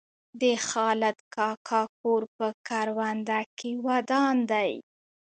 [0.41, 4.71] د خالد کاکا کور په کرونده کې ودان دی.